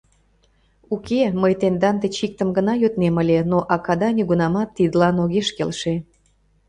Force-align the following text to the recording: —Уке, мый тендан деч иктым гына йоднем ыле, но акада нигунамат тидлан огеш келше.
—Уке, 0.93 1.21
мый 1.41 1.53
тендан 1.61 1.95
деч 2.03 2.15
иктым 2.25 2.49
гына 2.57 2.73
йоднем 2.81 3.15
ыле, 3.21 3.39
но 3.51 3.59
акада 3.75 4.09
нигунамат 4.15 4.69
тидлан 4.75 5.15
огеш 5.23 5.47
келше. 5.57 5.93